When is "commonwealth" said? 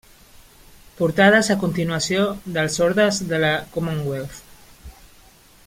3.77-4.41